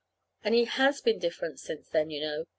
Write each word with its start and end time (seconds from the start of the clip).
And 0.43 0.55
he 0.55 0.65
has 0.65 0.99
been 0.99 1.19
different 1.19 1.59
since 1.59 1.87
then, 1.89 2.09
you 2.09 2.21
know. 2.21 2.45